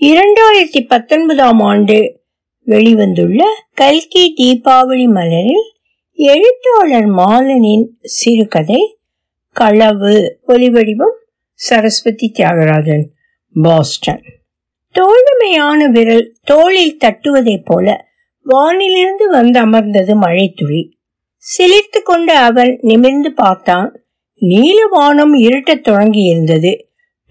இரண்டாயிரத்தி 0.00 0.86
பத்தொன்பதாம் 0.88 1.60
ஆண்டு 1.60 2.20
வெளிவந்துள்ள 2.66 3.42
கல்கி 3.74 4.34
தீபாவளி 4.36 5.06
மலரில் 5.08 5.72
எழுத்தாளர் 6.12 7.08
மாலனின் 7.08 7.86
சிறுகதை 8.02 8.98
களவு 9.52 10.40
ஒலிவடிவம் 10.48 11.14
சரஸ்வதி 11.52 12.32
தியாகராஜன் 12.38 13.04
பாஸ்டன். 13.62 14.22
தோழமையான 14.90 15.90
விரல் 15.90 16.36
தோளில் 16.42 16.98
தட்டுவதைப் 17.04 17.64
போல 17.64 18.06
வானிலிருந்து 18.46 19.30
வந்து 19.30 19.60
அமர்ந்தது 19.60 20.14
மழைத்துளி. 20.14 20.98
சிலிர்த்து 21.36 22.02
கொண்ட 22.02 22.38
அவன் 22.38 22.78
நிமிர்ந்து 22.82 23.32
பார்த்தான். 23.32 24.04
நீல 24.34 24.86
வானம் 24.86 25.34
இருட்டத் 25.34 25.88
தொடங்கியிருந்தது. 25.88 26.82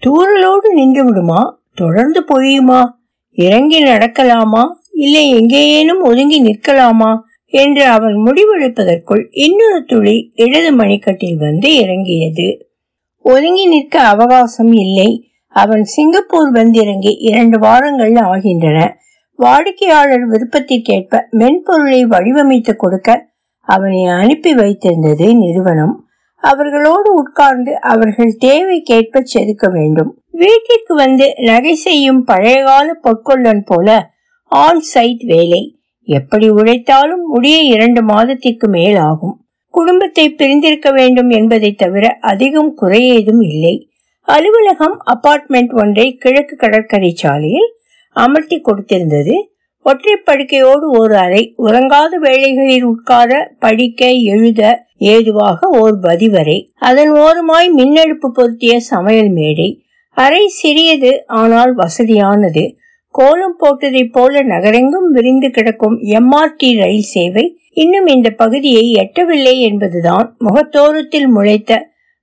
தூரலோடு 0.06 0.72
நின்று 0.74 1.04
விடுமா? 1.04 1.64
தொடர்ந்து 1.76 2.24
பொழியுமா? 2.28 2.82
இறங்கி 3.30 3.84
நடக்கலாமா? 3.84 4.62
இல்லை 4.92 5.28
எங்கேயேனும் 5.28 6.02
ஒதுங்கி 6.02 6.40
நிற்கலாமா? 6.40 7.24
என்று 7.48 7.84
அவன் 7.84 8.14
முடிவெடுப்பதற்குள் 8.14 9.26
இன்னொரு 9.30 9.84
துளி 9.84 10.32
இடது 10.34 10.76
மணிக்கட்டில் 10.76 11.36
வந்து 11.36 11.76
இறங்கியது. 11.76 12.68
ஒதுங்கி 13.20 13.66
நிற்க 13.66 14.00
அவகாசம் 14.00 14.72
இல்லை. 14.72 15.30
அவன் 15.48 15.84
சிங்கப்பூர் 15.84 16.50
வந்திறங்கி 16.50 17.16
இரண்டு 17.18 17.58
வாரங்கள் 17.58 18.14
ஆகின்றன. 18.14 18.98
வாடிக்கையாளர் 19.36 20.28
விருப்பத்திற்கேற்ப 20.28 21.20
மென்பொருளை 21.30 22.06
வடிவமைத்து 22.06 22.76
கொடுக்க 22.76 23.28
அவனை 23.60 24.04
அனுப்பி 24.04 24.54
வைத்திருந்தது 24.54 25.36
நிறுவனம். 25.36 26.06
அவர்களோடு 26.34 27.14
உட்கார்ந்து 27.14 27.80
அவர்கள் 27.80 28.36
தேவைக்கேற்ப 28.40 29.22
செதுக்க 29.34 29.72
வேண்டும். 29.72 30.22
வீட்டிற்கு 30.36 30.94
வந்து 30.94 31.34
நகை 31.36 31.74
செய்யும் 31.74 32.26
பழையகால 32.26 32.86
பொற்கொள்ளன் 33.02 33.64
போல 33.64 34.10
ஆன் 34.44 34.80
சைட் 34.80 35.22
வேலை. 35.22 35.78
எப்படி 36.04 36.50
உழைத்தாலும் 36.50 37.24
முடிய 37.26 37.56
இரண்டு 37.58 38.02
மாதத்திற்கு 38.02 38.68
மேல் 38.68 38.96
ஆகும். 38.96 39.40
குடும்பத்தை 39.68 40.30
பிரிந்திருக்க 40.30 40.90
வேண்டும் 40.90 41.30
என்பதை 41.30 41.72
தவிர 41.72 42.18
அதிகம் 42.20 42.76
குறையேதும் 42.82 43.42
இல்லை. 43.48 43.88
அலுவலகம் 44.20 44.96
அபார்ட்மெண்ட் 45.14 45.72
ஒன்றை 45.72 46.14
கிழக்கு 46.14 46.56
கடற்கரை 46.56 47.10
சாலையில் 47.10 47.68
அமர்த்தி 48.12 48.60
கொடுத்திருந்தது. 48.60 49.34
ஒற்றை 49.82 50.14
படுக்கையோடு 50.24 50.86
ஒரு 51.00 51.16
அறை 51.16 51.54
உறங்காத 51.58 52.14
வேளைகளில் 52.20 52.82
உட்கார 52.82 53.54
படிக்க 53.58 54.08
எழுத 54.10 54.84
ஏதுவாக 54.98 55.68
ஓர் 55.68 55.96
பதிவறை. 56.02 56.58
அதன் 56.78 57.10
ஓரமாய் 57.10 57.68
மின்னெடுப்பு 57.70 58.32
பொருத்திய 58.32 58.80
சமையல் 58.80 59.30
மேடை. 59.30 59.68
அறை 60.16 60.44
சிறியது 60.48 61.10
ஆனால் 61.40 61.72
வசதியானது. 61.76 62.64
கோலம் 63.14 63.56
போட்டதைப் 63.60 64.12
போல 64.12 64.42
நகரெங்கும் 64.42 65.08
விரிந்து 65.10 65.48
கிடக்கும் 65.50 65.96
எம்ஆர்டி 66.18 66.68
ரயில் 66.76 67.10
சேவை 67.12 67.44
இன்னும் 67.74 68.06
இந்த 68.06 68.28
பகுதியை 68.30 68.84
எட்டவில்லை 68.92 69.54
என்பதுதான் 69.60 70.36
முகத்தோரத்தில் 70.38 71.28
முளைத்த 71.28 71.80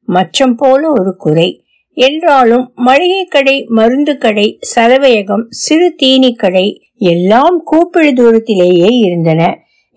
மச்சம் 0.08 0.56
போல 0.58 0.82
ஒரு 0.90 1.16
குறை. 1.18 1.50
என்றாலும் 1.98 2.66
மளிகை 2.76 3.24
கடை 3.26 3.66
மருந்து 3.70 4.14
கடை 4.18 4.48
சலவையகம் 4.76 5.44
சிறு 5.50 5.90
தீனி 5.92 6.32
கடை 6.34 6.68
எல்லாம் 7.12 7.58
கூப்பிடு 7.64 8.14
தூரத்திலேயே 8.14 8.90
இருந்தன. 9.08 9.42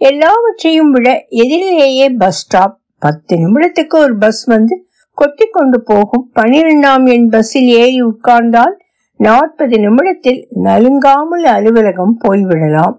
எல்லாவற்றையும் 0.01 0.91
விட 0.91 1.09
எதிரிலேயே 1.43 2.09
பஸ் 2.23 2.41
ஸ்டாப். 2.43 2.75
பத்து 3.03 3.35
நிமிடத்துக்கு 3.37 3.97
ஒரு 3.97 4.15
பஸ் 4.19 4.45
வந்து 4.45 4.75
கொத்தி 5.17 5.47
கொண்டு 5.47 5.83
போகும். 5.83 6.31
பனிரெண்டாம் 6.35 7.09
எண் 7.09 7.29
பஸ்ஸில் 7.29 7.69
ஏறி 7.69 8.03
உட்கார்ந்தால் 8.03 8.77
நாற்பது 9.17 9.79
நிமிடத்தில் 9.79 10.49
நலுங்காமல் 10.65 11.45
அலுவலகம் 11.47 12.19
போய்விடலாம். 12.25 12.97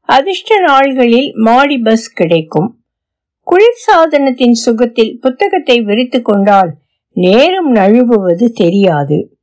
அதிர்ஷ்ட 0.00 0.54
நாள்களில் 0.60 1.32
மாடி 1.34 1.78
பஸ் 1.78 2.12
கிடைக்கும். 2.12 2.68
குளிர்சாதனத்தின் 3.46 4.52
சுகத்தில் 4.52 5.18
புத்தகத்தை 5.20 5.80
விரித்து 5.80 6.22
கொண்டால் 6.22 6.74
நேரம் 7.12 7.74
நழுவுவது 7.74 8.48
தெரியாது. 8.52 9.36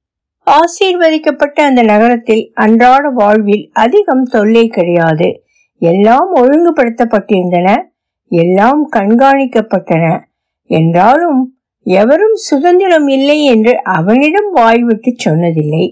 ஆசீர்வதிக்கப்பட்ட 0.47 1.61
அந்த 1.61 1.83
நகரத்தில் 1.83 2.51
அன்றாட 2.53 3.09
வாழ்வில் 3.09 3.69
அதிகம் 3.73 4.23
தொல்லை 4.23 4.67
கிடையாது. 4.67 5.43
எல்லாம் 5.79 6.35
ஒழுங்குபடுத்தப்பட்டிருந்தன. 6.35 7.81
எல்லாம் 8.29 8.91
கண்காணிக்கப்பட்டன. 8.95 10.23
என்றாலும் 10.63 11.56
எவரும் 11.87 12.33
சுதந்திரம் 12.33 13.07
இல்லை 13.07 13.43
என்று 13.43 13.83
அவனிடம் 13.83 14.51
வாய்விட்டு 14.51 15.15
சொன்னதில்லை. 15.25 15.85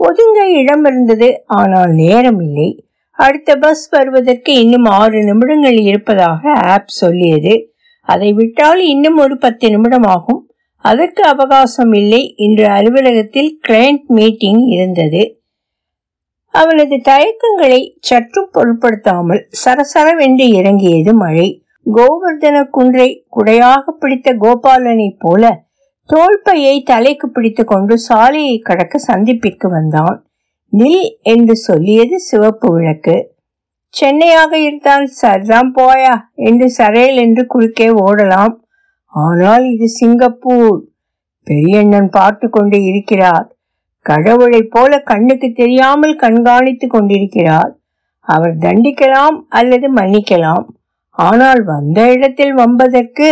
ஒதுங்க 0.00 0.44
இடம் 0.44 0.84
இருந்தது 0.84 1.42
ஆனால் 1.46 1.90
நேரம் 1.90 2.40
இல்லை. 2.40 2.86
அடுத்த 3.10 3.56
பஸ் 3.56 3.88
வருவதற்கு 3.88 4.52
இன்னும் 4.54 4.84
ஆறு 4.84 5.22
நிமிடங்கள் 5.24 5.80
இருப்பதாக 5.80 6.52
ஆப் 6.52 6.88
சொல்லியது. 6.88 7.74
அதை 8.00 8.32
விட்டால் 8.32 8.80
இன்னும் 8.80 9.18
ஒரு 9.18 9.38
பத்து 9.38 9.70
நிமிடம் 9.70 10.02
ஆகும் 10.02 10.50
அதற்கு 10.76 11.22
அவகாசம் 11.22 11.92
இல்லை. 11.92 12.34
இன்று 12.36 12.66
அலுவலகத்தில் 12.66 13.60
கிளையண்ட் 13.68 14.06
மீட்டிங் 14.06 14.62
இருந்தது. 14.66 15.40
அவனது 16.48 16.96
தயக்கங்களை 16.96 17.80
சற்றும் 18.00 18.48
பொருட்படுத்தாமல் 18.52 19.48
சரசரவென்று 19.64 20.48
இறங்கியது 20.54 21.14
மழை. 21.14 21.63
கோவர்தன 21.86 22.68
குன்றை 22.70 23.26
குடையாக 23.36 23.84
பிடித்த 23.90 24.32
கோபாலனை 24.34 25.16
போல 25.18 25.62
தோல்பையை 26.10 26.82
தலைக்கு 26.82 27.28
பிடித்து 27.28 27.64
கொண்டு 27.64 27.98
சாலையை 27.98 28.58
கடக்க 28.58 28.98
சந்திப்பிற்கு 29.06 29.66
வந்தான். 29.68 30.26
நில் 30.72 31.06
என்று 31.22 31.56
சொல்லியது 31.56 32.18
சிவப்பு 32.18 32.68
விளக்கு. 32.72 33.16
சென்னையாக 33.94 34.52
இருந்தால் 34.52 35.06
சர்தான் 35.22 35.70
போயா 35.74 36.14
என்று 36.34 36.66
சரையல் 36.78 37.14
என்று 37.14 37.46
குறுக்கே 37.46 37.88
ஓடலாம். 37.90 38.54
ஆனால் 39.08 39.64
இது 39.64 39.86
சிங்கப்பூர். 39.88 40.80
பெரியண்ணன் 41.46 42.08
பார்த்து 42.08 42.50
கொண்டு 42.50 42.82
இருக்கிறார். 42.84 43.56
கடவுளை 44.00 44.62
போல 44.62 44.98
கண்ணுக்கு 44.98 45.52
தெரியாமல் 45.52 46.16
கண்காணித்து 46.16 46.86
கொண்டிருக்கிறார். 46.86 47.72
அவர் 48.20 48.56
தண்டிக்கலாம் 48.56 49.38
அல்லது 49.48 49.92
மன்னிக்கலாம். 49.92 50.64
ஆனால் 51.16 51.62
வந்த 51.62 52.12
இடத்தில் 52.12 52.54
வம்பதற்கு 52.54 53.28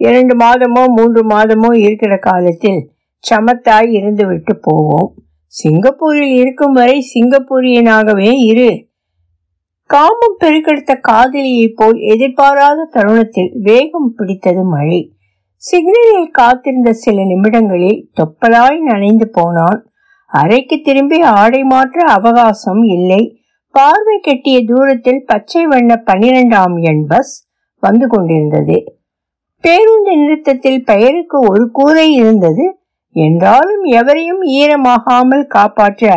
இரண்டு 0.00 0.34
மாதமோ 0.36 0.82
மூன்று 0.88 1.22
மாதமோ 1.26 1.70
இருக்கிற 1.76 2.18
காலத்தில் 2.18 2.80
சமத்தாய் 3.24 3.88
இருந்துவிட்டு 3.98 4.52
போவோம். 4.60 5.08
சிங்கப்பூரில் 5.46 6.34
இருக்கும் 6.36 6.72
வரை 6.72 6.96
சிங்கப்பூரியனாகவே 7.14 8.30
இரு. 8.50 8.70
காமம் 9.90 10.36
பெருக்கெடுத்த 10.44 10.92
காதலியை 11.00 11.68
போல் 11.68 11.98
எதிர்பாராத 11.98 12.88
தருணத்தில் 12.92 13.50
வேகம் 13.62 14.14
பிடித்தது 14.16 14.64
மழை. 14.64 15.00
சிக்னலில் 15.62 16.30
காத்திருந்த 16.30 16.90
சில 16.92 17.24
நிமிடங்களில் 17.24 18.00
தொப்பலாய் 18.20 18.78
நனைந்து 18.80 19.28
போனான். 19.28 19.80
அறைக்கு 20.30 20.80
திரும்பி 20.80 21.20
ஆடை 21.20 21.62
மாற்ற 21.62 22.04
அவகாசம் 22.12 22.82
இல்லை. 22.82 23.22
பார்வை 23.76 24.20
கெட்டிய 24.20 24.58
தூரத்தில் 24.64 25.22
பச்சை 25.26 25.66
வண்ண 25.66 26.02
பன்னிரெண்டாம் 26.06 26.76
எண் 26.80 27.06
பஸ் 27.06 27.48
வந்து 27.82 28.06
கொண்டிருந்தது. 28.08 28.76
பேருந்து 29.60 30.12
நிறுத்தத்தில் 30.16 30.84
பெயருக்கு 30.84 31.38
ஒரு 31.48 31.70
கூரை 31.72 32.12
இருந்தது. 32.12 32.78
என்றாலும் 33.16 33.84
எவரையும் 33.84 34.42
ஈரமாகாமல் 34.60 35.44
காப்பாற்ற 35.46 36.12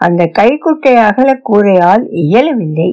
அந்த 0.00 0.30
கைக்குட்டை 0.38 0.94
அகல 1.08 1.40
கூரையால் 1.48 2.04
இயலவில்லை. 2.10 2.90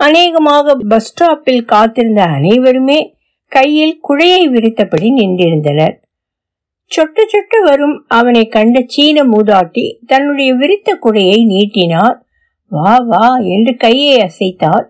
அநேகமாக 0.00 0.76
பஸ் 0.88 1.08
ஸ்டாப்பில் 1.08 1.64
காத்திருந்த 1.64 2.22
அனைவருமே 2.22 3.00
கையில் 3.52 4.00
குழையை 4.08 4.42
விரித்தபடி 4.50 5.08
நின்றிருந்தனர். 5.10 5.96
சொட்டு 6.90 7.22
சொட்டு 7.28 7.58
வரும் 7.62 7.96
அவனை 8.08 8.48
கண்ட 8.48 8.78
சீன 8.86 9.24
மூதாட்டி 9.24 9.84
தன்னுடைய 10.06 10.54
விரித்த 10.54 10.98
குடையை 11.02 11.38
நீட்டினார். 11.44 12.16
வா 12.70 12.92
வா 13.10 13.26
என்று 13.54 13.76
கையை 13.76 14.14
அசைத்தால் 14.20 14.86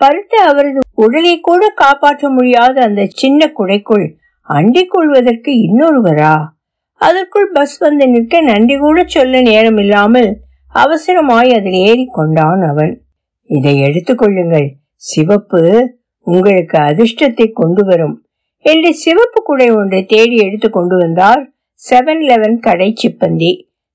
பருத்த 0.00 0.34
அவரது 0.46 0.80
உடலை 0.94 1.34
கூட 1.40 1.62
காப்பாற்ற 1.74 2.30
முடியாத 2.30 2.74
அந்த 2.82 3.02
சின்ன 3.12 3.50
குடைக்குள் 3.58 4.06
அண்டிக் 4.48 4.90
கொள்வதற்கு 4.90 5.50
இன்னொருவரா? 5.66 6.34
அதற்குள் 7.00 7.48
பஸ் 7.52 7.76
வந்து 7.78 8.06
நிற்க 8.08 8.40
நன்றி 8.40 8.76
கூட 8.76 9.04
சொல்ல 9.06 9.40
நேரம் 9.40 9.76
இல்லாமல் 9.76 10.30
அவசரமாய் 10.74 11.50
அதில் 11.58 11.78
ஏறி 11.88 12.06
கொண்டான் 12.10 12.62
அவன். 12.62 12.92
இதை 13.50 13.74
எடுத்துக்கொள்ளுங்கள் 13.80 14.68
சிவப்பு 15.02 15.62
உங்களுக்கு 16.26 16.76
அதிர்ஷ்டத்தை 16.78 17.46
கொண்டு 17.52 17.84
வரும் 17.84 18.16
என்று 18.64 18.90
சிவப்பு 18.94 19.40
குடை 19.42 19.68
ஒன்றை 19.70 20.00
தேடி 20.04 20.36
எடுத்து 20.36 20.70
கொண்டு 20.70 20.96
வந்தார் 20.96 21.42
செவன் 21.82 22.22
லெவன் 22.30 22.58
கடை 22.60 22.88
சிப்பந்தி. 23.02 23.52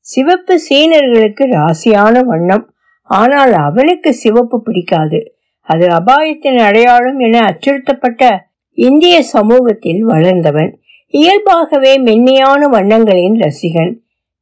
சிவப்பு 0.07 0.55
சீனர்களுக்கு 0.69 1.43
ராசியான 1.57 2.23
வண்ணம். 2.23 2.65
ஆனால் 3.05 3.53
அவனுக்கு 3.53 4.13
சிவப்பு 4.13 4.61
பிடிக்காது. 4.61 5.37
அது 5.61 5.87
அபாயத்தின் 5.87 6.57
அடையாளம் 6.57 7.19
என 7.19 7.39
அச்சுறுத்தப்பட்ட 7.39 8.37
இந்திய 8.71 9.21
சமூகத்தில் 9.21 10.03
வளர்ந்தவன் 10.03 10.79
இயல்பாகவே 11.07 11.97
மென்மையான 11.97 12.67
வண்ணங்களின் 12.67 13.39
ரசிகன். 13.39 13.95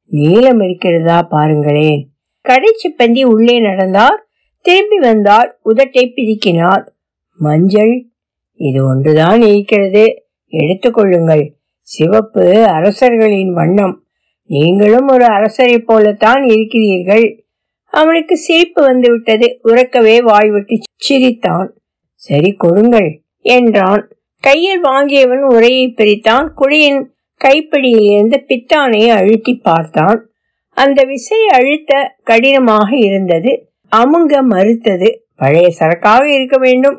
நீளம் 0.05 0.59
இருக்கிறதா 0.59 1.21
பாருங்களேன். 1.21 2.09
கடைசிப்பள்ளி 2.49 3.25
உள்ளே 3.25 3.59
நடந்தார். 3.59 4.27
திரும்பி 4.61 4.97
வந்தால் 4.97 5.59
உதட்டை 5.65 6.11
பிதுக்கினார். 6.15 6.87
மஞ்சள். 7.37 8.07
இது 8.53 8.85
ஒன்றுதான் 8.85 9.41
இருக்கிறது. 9.41 10.27
எடுத்துக்கொள்ளுங்கள் 10.51 11.49
சிவப்பு 11.79 12.63
அரசர்களின் 12.63 13.53
வண்ணம். 13.53 14.03
நீங்களும் 14.43 15.07
ஒரு 15.07 15.25
அரசரை 15.25 15.79
போலத்தான் 15.79 16.43
இருக்கிறீர்கள். 16.43 17.42
அவனுக்கு 17.93 18.35
சிரிப்பு 18.37 18.81
வந்துவிட்டது. 18.83 19.59
உறக்கவே 19.63 20.21
வாய்விட்டு 20.21 20.75
சிரித்தான். 20.95 21.69
சரி 22.15 22.51
கொடுங்கள் 22.53 23.21
என்றான். 23.41 24.03
கையில் 24.43 24.83
வாங்கியவன் 24.83 25.43
உரையை 25.53 25.93
பிரித்தான். 25.97 26.45
குழியின் 26.57 27.01
கைப்பிடியிலிருந்து 27.41 28.37
பித்தானை 28.47 29.07
அழுத்தி 29.07 29.53
பார்த்தான். 29.55 30.19
அந்த 30.77 31.03
விசை 31.03 31.47
அழுத்த 31.47 32.15
கடினமாக 32.23 32.89
இருந்தது. 32.97 33.51
அமுங்க 33.91 34.43
மறுத்தது. 34.43 35.09
பழைய 35.35 35.67
சரக்காக 35.79 36.23
இருக்க 36.23 36.57
வேண்டும். 36.57 36.97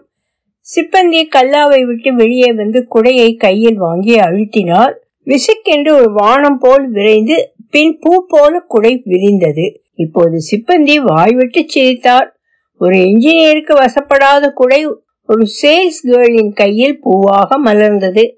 சிப்பந்தி 0.66 1.22
கல்லாவை 1.36 1.80
விட்டு 1.86 2.14
வெளியே 2.14 2.52
வந்து 2.52 2.86
குடையை 2.94 3.36
கையில் 3.36 3.76
வாங்கி 3.76 4.14
அழுத்தினார் 4.18 4.94
விசுக்கென்று 5.26 5.90
ஒரு 5.90 6.08
வானம் 6.12 6.58
போல் 6.58 6.90
விரைந்து 6.90 7.36
பின் 7.70 7.98
பூ 8.00 8.12
போல 8.28 8.60
குடை 8.68 9.02
விரிந்தது. 9.04 9.66
இப்போது 9.94 10.36
சிப்பந்தி 10.50 10.96
வாய்விட்டு 10.96 11.64
சிரித்தார் 11.66 12.36
ஒரு 12.78 12.96
இன்ஜினியருக்கு 12.96 13.72
வசப்படாத 13.72 14.52
குடை 14.52 14.86
ஒரு 15.26 15.46
சேல்ஸ் 15.62 16.00
கேர்ளின் 16.06 16.52
கையில் 16.52 17.00
பூவாக 17.04 17.48
மலர்ந்தது. 17.64 18.30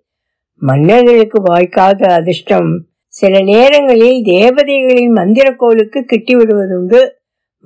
மன்னர்களுக்கு 0.56 1.43
வாய்க்காத 1.43 2.12
அதிர்ஷ்டம். 2.12 2.85
சில 3.06 3.41
நேரங்களில் 3.41 4.23
தேவதைகளின் 4.23 5.12
மந்திரக்கோலுக்கு 5.12 6.05
கிட்டிவிடுவதுண்டு. 6.12 7.08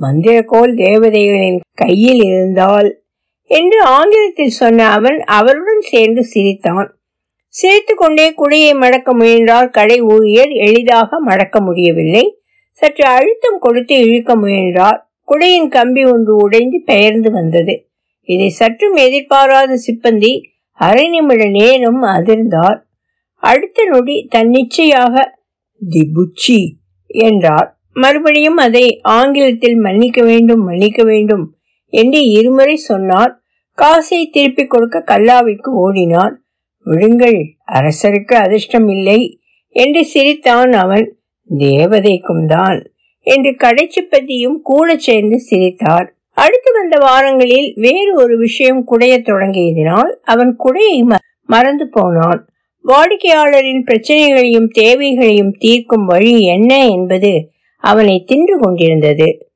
மந்திரக்கோல் 0.00 0.74
தேவதைகளின் 0.74 1.60
கையில் 1.74 2.22
இருந்தால் 2.22 3.02
என்று 3.44 3.82
ஆங்கிலத்தில் 3.82 4.48
சொன்ன 4.48 4.90
அவன் 4.90 5.18
அவருடன் 5.24 5.80
சேர்ந்து 5.80 6.24
சிரித்தான். 6.24 6.98
சிரித்து 7.46 7.94
கொண்டே 7.94 8.34
குடையை 8.36 8.78
மடக்க 8.78 9.14
முயன்றார் 9.14 9.70
கடை 9.70 10.00
ஊழியர் 10.00 10.48
எளிதாக 10.48 11.20
மடக்க 11.20 11.60
முடியவில்லை. 11.60 12.39
சற்று 12.80 13.04
அழுத்தம் 13.04 13.58
கொடுத்து 13.58 13.94
இழுக்க 13.98 14.36
முயன்றார். 14.36 15.00
குடையின் 15.28 15.68
கம்பி 15.68 16.04
ஒன்று 16.04 16.36
உடைந்து 16.36 16.78
பெயர்ந்து 16.84 17.30
வந்தது. 17.30 17.74
இதை 18.28 18.48
சற்றும் 18.50 18.96
எதிர்பாராத 18.96 19.78
சிப்பந்தி 19.86 20.32
அரை 20.72 21.08
நிமிட 21.08 21.42
நேரம் 21.50 22.02
அதிர்ந்தார். 22.02 22.78
அடுத்த 23.42 23.84
நொடி 23.84 24.16
தன்னிச்சையாக 24.30 25.14
தி 25.82 26.02
புச்சி 26.14 26.60
என்றார். 27.06 27.68
மறுபடியும் 27.92 28.56
அதை 28.56 28.86
ஆங்கிலத்தில் 29.02 29.76
மன்னிக்க 29.76 30.20
வேண்டும் 30.22 30.62
மன்னிக்க 30.64 31.02
வேண்டும் 31.04 31.44
என்று 31.92 32.20
இருமுறை 32.30 32.76
சொன்னார். 32.90 33.32
காசை 33.78 34.20
திருப்பிக் 34.26 34.70
கொடுக்க 34.70 34.98
கல்லாவிற்கு 35.06 35.70
ஓடினார் 35.84 36.34
விடுங்கள் 36.86 37.38
அரசருக்கு 37.72 38.34
அதிர்ஷ்டம் 38.44 38.88
இல்லை 38.88 39.20
என்று 39.76 40.02
சிரித்தான் 40.04 40.72
அவன். 40.72 41.06
தேவதைக்கும் 41.58 42.46
தான் 42.46 42.92
என்று 43.22 43.50
கடைச்சிப்பதியும் 43.50 44.58
கூட 44.62 44.96
சேர்ந்து 44.96 45.38
சிரித்தார். 45.40 46.14
அடுத்து 46.32 46.72
வந்த 46.72 46.98
வாரங்களில் 46.98 47.74
வேறு 47.76 48.14
ஒரு 48.14 48.36
விஷயம் 48.36 48.84
குடைய 48.84 49.18
தொடங்கியதினால் 49.18 50.12
அவன் 50.22 50.56
குடையை 50.64 51.18
மறந்து 51.44 51.88
போனான். 51.88 52.48
வாடிக்கையாளரின் 52.82 53.82
பிரச்சனைகளையும் 53.82 54.68
தேவைகளையும் 54.68 55.52
தீர்க்கும் 55.58 56.04
வழி 56.04 56.44
என்ன 56.44 56.86
என்பது 56.86 57.50
அவனை 57.76 58.24
தின்று 58.26 58.58
கொண்டிருந்தது. 58.58 59.48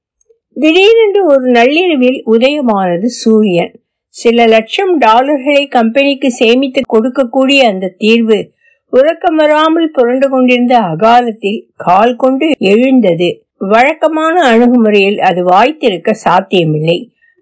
திடீரென்று 0.55 1.27
ஒரு 1.27 1.47
நள்ளிரவில் 1.51 2.23
உதயமானது 2.27 3.05
சூரியன். 3.05 3.73
சில 4.09 4.47
லட்சம் 4.47 4.99
டாலர்களை 4.99 5.67
கம்பெனிக்கு 5.67 6.31
சேமித்து 6.31 6.81
கொடுக்கக்கூடிய 6.95 7.59
அந்த 7.59 7.95
தீர்வு 7.99 8.54
உறக்கம் 8.97 9.37
வராமல் 9.37 9.89
புரண்டு 9.91 10.27
கொண்டிருந்த 10.29 10.75
அகாலத்தில் 10.93 11.61
கால் 11.85 12.17
கொண்டு 12.17 12.47
எழுந்தது. 12.73 13.29
வழக்கமான 13.73 14.35
அணுகுமுறையில் 14.53 15.19
அது 15.19 15.41
வாய்த்திருக்க 15.45 16.11
சாத்தியமில்லை. 16.25 16.99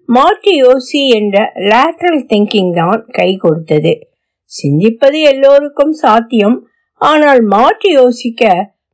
மாற்றி 0.09 0.53
யோசி 0.61 1.01
என்ற 1.17 1.37
லேட்ரல் 1.71 2.23
திங்கிங் 2.31 2.73
தான் 2.73 3.01
கை 3.11 3.29
கொடுத்தது. 3.37 3.93
சிந்திப்பது 4.51 5.19
எல்லோருக்கும் 5.31 5.93
சாத்தியம். 6.03 6.57
ஆனால் 7.01 7.41
மாற்றி 7.53 7.89
யோசிக்க 7.91 8.51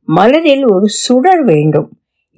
மனதில் 0.08 0.64
ஒரு 0.64 0.86
சுடர் 1.04 1.42
வேண்டும். 1.44 1.88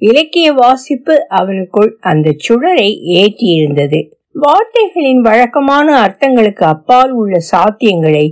இலக்கிய 0.01 0.47
வாசிப்பு 0.53 1.15
அவனுக்குள் 1.39 1.91
அந்த 2.11 2.29
சுடரை 2.45 2.89
ஏற்றியிருந்தது. 3.21 3.99
வார்த்தைகளின் 4.35 5.21
வழக்கமான 5.21 5.87
அர்த்தங்களுக்கு 6.05 6.63
அப்பால் 6.65 7.11
உள்ள 7.11 7.35
சாத்தியங்களை 7.51 8.25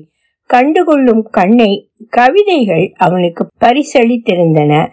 கண்டுகொள்ளும் 0.54 1.22
கண்ணை 1.22 1.92
கவிதைகள் 2.10 2.94
அவனுக்கு 2.98 3.48
பரிசளித்திருந்தன. 3.60 4.88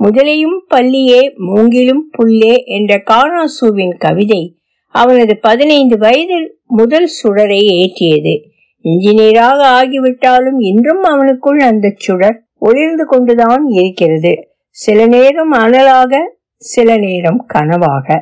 முதலையும் 0.00 0.58
பள்ளியே 0.68 1.34
மூங்கிலும் 1.38 2.02
புல்லே 2.18 2.64
என்ற 2.64 3.02
காணாசூவின் 3.10 3.98
கவிதை 3.98 4.56
அவனது 4.88 5.36
பதினைந்து 5.36 5.98
வயதில் 5.98 6.58
முதல் 6.66 7.10
சுடரை 7.22 7.60
ஏற்றியது. 7.60 8.42
இன்ஜினியராக 8.84 9.60
ஆகிவிட்டாலும் 9.62 10.58
இன்றும் 10.58 11.04
அவனுக்குள் 11.04 11.58
அந்த 11.58 11.94
சுடர் 11.96 12.42
ஒளிர்ந்து 12.58 13.06
கொண்டுதான் 13.06 13.66
இருக்கிறது. 13.66 14.48
சில 14.68 15.06
நேரம் 15.06 15.52
அனலாக 15.52 16.16
சில 16.56 16.96
நேரம் 16.96 17.46
கனவாக. 17.54 18.20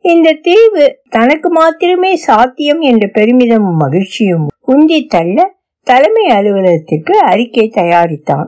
இந்த 0.00 0.32
தீர்வு 0.42 0.98
தனக்கு 1.08 1.50
மாத்திரமே 1.50 2.16
சாத்தியம் 2.16 2.80
என்ற 2.80 3.06
பெருமிதமும் 3.06 3.76
மகிழ்ச்சியும் 3.76 4.46
உந்தி 4.68 5.06
தள்ள 5.06 5.55
தலைமை 5.86 6.24
அலுவலகத்திற்கு 6.26 7.18
அறிக்கை 7.18 7.72
தயாரித்தான். 7.74 8.46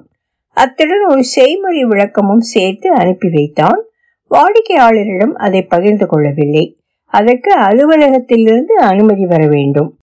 அத்துடன் 0.53 1.05
ஒரு 1.09 1.25
செய்முறை 1.25 1.85
விளக்கமும் 1.85 2.41
சேர்த்து 2.41 2.91
அனுப்பி 2.93 3.29
வைத்தான். 3.29 3.85
வாடிக்கையாளரிடம் 4.31 5.33
அதை 5.33 5.63
பகிர்ந்து 5.63 6.07
கொள்ளவில்லை. 6.07 6.77
அதற்கு 7.05 7.55
அலுவலகத்திலிருந்து 7.55 8.73
அனுமதி 8.73 9.27
வர 9.27 9.47
வேண்டும். 9.47 9.99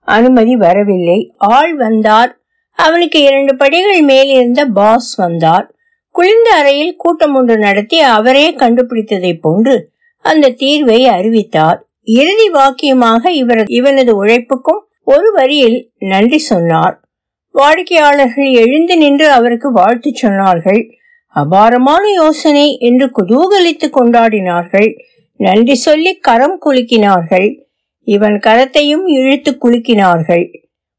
அனுமதி 0.00 0.56
வரவில்லை. 0.56 1.34
ஆள் 1.36 1.74
வந்தார். 1.74 2.38
அவனுக்கு 2.72 3.22
இரண்டு 3.22 3.56
படிகள் 3.56 4.02
மேலிருந்த 4.02 4.64
பாஸ் 4.64 5.14
வந்தார். 5.14 5.74
குளிர்ந்த 6.10 6.50
அறையில் 6.50 6.96
கூட்டம் 6.96 7.34
ஒன்று 7.34 7.58
நடத்தி 7.58 8.00
அவரே 8.00 8.56
கண்டுபிடித்ததை 8.56 9.38
போன்று 9.40 9.90
அந்த 10.18 10.50
தீர்வை 10.50 11.02
அறிவித்தார். 11.02 11.86
இறுதி 12.02 12.50
வாக்கியமாக 12.50 13.28
இவர் 13.28 13.64
இவனது 13.66 14.16
உழைப்புக்கும் 14.16 14.87
ஒரு 15.10 15.32
வரியில் 15.32 15.90
நன்றி 15.98 16.38
சொன்னார். 16.38 17.00
வாடிக்கையாளர்கள் 17.52 18.50
எழுந்து 18.52 18.96
நின்று 18.96 19.30
அவருக்கு 19.30 19.72
வாழ்த்து 19.72 20.12
சொன்னார்கள். 20.22 20.92
அபாரமான 21.26 22.10
யோசனை 22.12 22.78
என்று 22.78 23.06
குதூகலித்து 23.06 23.86
கொண்டாடினார்கள். 23.86 24.94
நன்றி 25.36 25.74
சொல்லி 25.74 26.14
கரம் 26.14 26.60
குலுக்கினார்கள். 26.66 27.64
இவன் 28.02 28.32
கரத்தையும் 28.32 29.04
இழுத்து 29.06 29.58
குலுக்கினார்கள். 29.62 30.44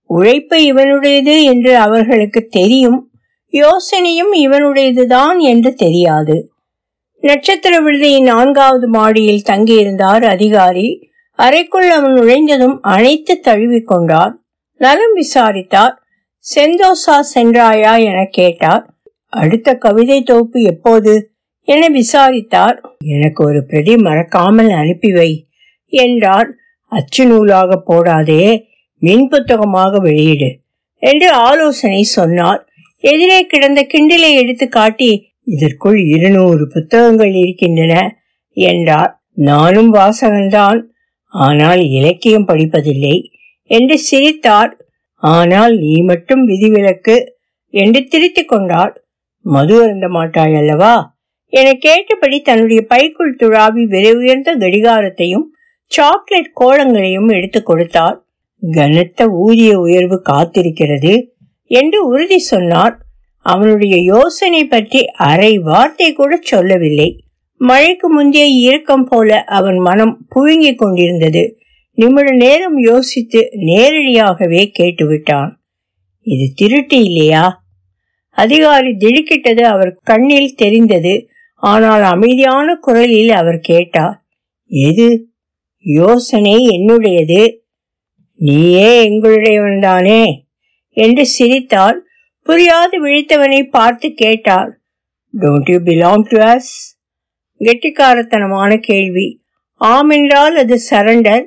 உழைப்பு 0.06 0.58
இவனுடையது 0.58 1.44
என்று 1.44 1.78
அவர்களுக்கு 1.78 2.48
தெரியும். 2.50 3.12
யோசனையும் 3.52 4.34
இவனுடையதுதான் 4.34 5.38
என்று 5.38 5.74
தெரியாது. 5.74 6.52
நட்சத்திர 7.22 7.82
விடுதியின் 7.82 8.24
நான்காவது 8.24 8.88
மாடியில் 8.88 9.48
தங்கியிருந்தார் 9.50 10.26
அதிகாரி. 10.26 11.09
அறைக்குள் 11.40 11.90
அவன் 11.90 12.14
நுழைந்ததும் 12.14 12.78
அனைத்து 12.82 13.34
தழுவி 13.40 13.80
கொண்டார் 13.82 14.34
நலம் 14.82 15.14
விசாரித்தார். 15.14 15.96
செந்தோசா 16.46 17.16
சென்றாயா? 17.34 17.94
என 18.04 18.20
கேட்டார். 18.32 18.84
அடுத்த 19.34 19.76
கவிதை 19.76 20.18
தொகுப்பு 20.22 20.60
எப்போது? 20.62 21.14
என 21.68 21.88
விசாரித்தார். 21.90 22.78
எனக்கு 23.06 23.42
ஒரு 23.46 23.66
பிரதி 23.66 23.96
மறக்காமல் 23.98 24.72
அனுப்பி 24.72 25.12
வை 25.12 25.32
என்றார் 25.94 26.50
அச்சு 26.92 27.24
நூலாக 27.26 27.78
போடாதே 27.88 28.44
மின் 29.02 29.28
புத்தகமாக 29.28 30.00
வெளியிடு 30.00 30.50
என்று 31.04 31.32
ஆலோசனை 31.32 32.04
சொன்னார். 32.18 32.62
எதிரே 33.04 33.40
கிடந்த 33.46 33.82
கிண்டிலை 33.94 34.32
எடுத்து 34.34 34.66
காட்டி 34.70 35.12
இதற்குள் 35.44 36.00
இருநூறு 36.06 36.68
புத்தகங்கள் 36.68 37.34
இருக்கின்றன 37.34 37.96
என்றார். 38.54 39.12
நானும் 39.50 39.92
வாசகன்தான். 39.94 40.80
ஆனால் 41.34 41.80
இலக்கியம் 41.80 42.48
படிப்பதில்லை 42.48 43.16
என்று 43.66 43.98
சிரித்தார். 44.00 44.72
ஆனால் 45.18 45.78
நீ 45.78 46.02
மட்டும் 46.02 46.48
விதிவிலக்கு 46.48 47.16
என்று 47.74 48.08
திருத்திக் 48.08 48.48
கொண்டார். 48.48 48.94
மது 49.46 49.84
அருந்த 49.84 50.08
மாட்டாய் 50.08 50.56
அல்லவா? 50.56 51.18
என 51.54 51.74
கேட்டபடி 51.74 52.42
தன்னுடைய 52.42 52.82
பைக்குள் 52.88 53.38
துழாவி 53.40 53.84
விலை 53.88 54.12
உயர்ந்த 54.14 54.56
கடிகாரத்தையும் 54.56 55.46
சாக்லேட் 55.92 56.52
கோலங்களையும் 56.60 57.30
எடுத்து 57.32 57.64
கொடுத்தார். 57.64 58.18
கனத்த 58.62 59.28
ஊதிய 59.28 59.80
உயர்வு 59.80 60.22
காத்திருக்கிறது 60.30 61.14
என்று 61.72 62.08
உறுதி 62.08 62.40
சொன்னார். 62.40 62.96
அவனுடைய 63.46 63.96
யோசனை 64.04 64.66
பற்றி 64.66 65.06
அரை 65.06 65.58
வார்த்தை 65.60 66.14
கூட 66.14 66.40
சொல்லவில்லை. 66.42 67.10
மழைக்கு 67.60 68.10
முந்தைய 68.10 68.70
இறுக்கம் 68.70 69.04
போல 69.04 69.44
அவன் 69.44 69.78
மனம் 69.78 70.28
புழுங்கிக் 70.36 70.78
கொண்டிருந்தது. 70.78 71.60
நிமிட 71.94 72.32
நேரம் 72.32 72.78
யோசித்து 72.78 73.50
நேரடியாகவே 73.52 74.72
கேட்டுவிட்டான். 74.80 75.50
இது 76.22 76.52
திருட்டு 76.56 77.04
இல்லையா? 77.04 77.64
அதிகாரி 78.30 78.92
திடுக்கிட்டது 78.92 79.62
அவர் 79.62 80.00
கண்ணில் 80.04 80.56
தெரிந்தது. 80.56 81.30
ஆனால் 81.54 82.02
அமைதியான 82.02 82.76
குரலில் 82.76 83.32
அவர் 83.32 83.60
கேட்டார். 83.60 84.26
எது? 84.66 85.28
யோசனை 85.78 86.68
என்னுடையது? 86.68 87.58
நீயே 88.36 89.10
எங்களுடையவன்தானே? 89.10 90.26
என்று 90.90 91.26
சிரித்தால் 91.26 92.08
புரியாது 92.46 92.98
விழித்தவனை 93.04 93.64
பார்த்து 93.64 94.14
கேட்டார். 94.14 94.80
Don't 95.40 95.72
you 95.72 95.78
belong 95.78 96.24
to 96.28 96.38
us 96.40 96.99
கெட்டிக்காரத்தனமான 97.60 98.78
கேள்வி. 98.78 99.42
ஆம் 99.74 100.10
என்றால் 100.10 100.56
அது 100.56 100.80
சரண்டர் 100.90 101.44